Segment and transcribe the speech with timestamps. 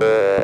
[0.00, 0.37] line.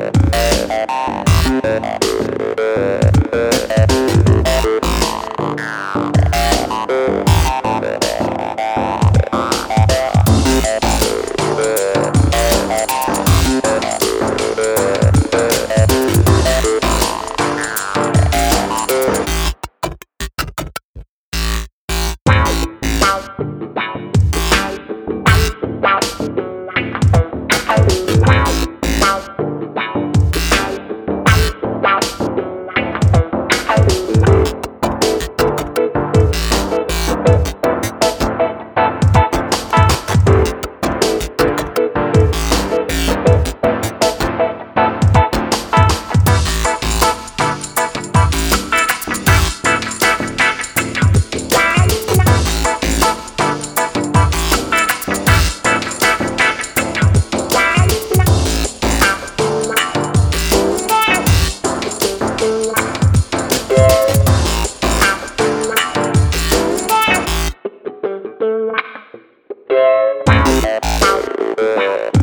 [71.77, 72.14] I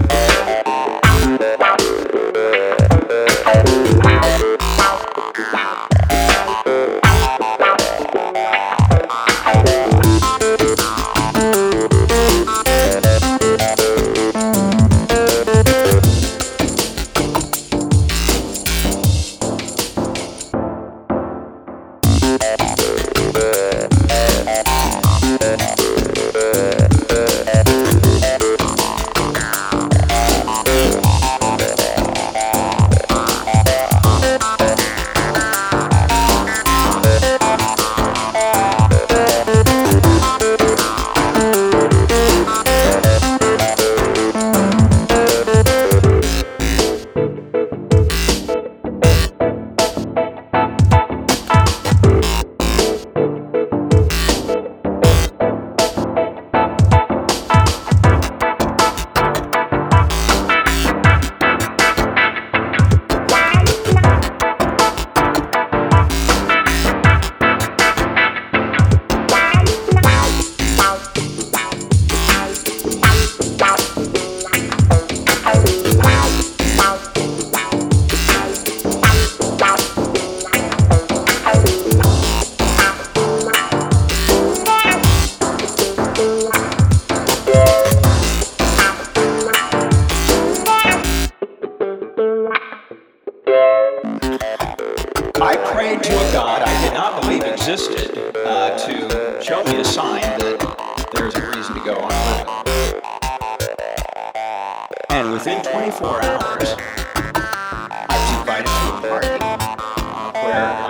[97.72, 103.00] existed uh, to show me a sign that there's a reason to go on living.
[105.08, 106.74] And within 24 hours,
[107.24, 109.38] I was invited to a party
[110.44, 110.81] where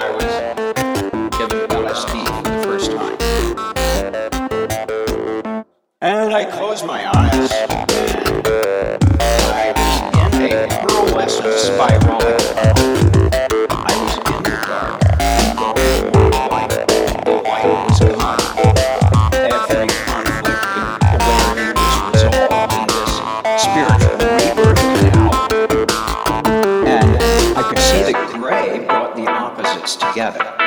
[26.87, 27.17] And
[27.57, 30.62] I could see that gray brought the opposites together.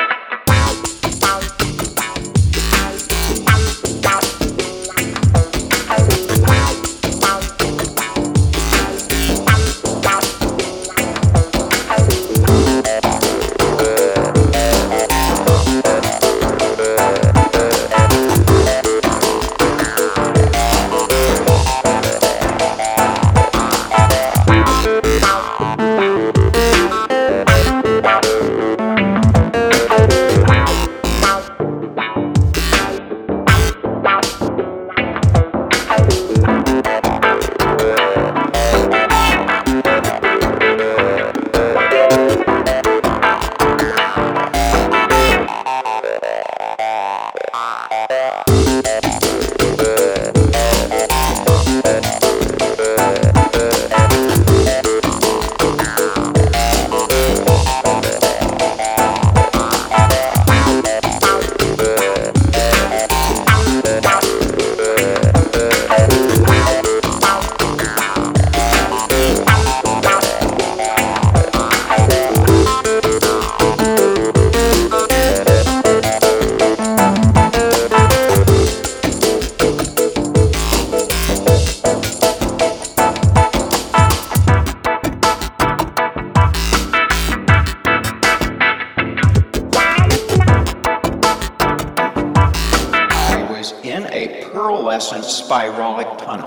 [94.86, 96.46] Pearlescent spiralic tunnel.